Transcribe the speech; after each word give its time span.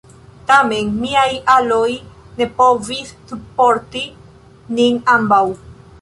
Tamen, 0.51 0.87
miaj 1.01 1.25
aloj 1.55 1.91
ne 2.39 2.47
povis 2.63 3.13
subporti 3.33 4.03
nin 4.79 4.99
ambaŭ. 5.19 5.43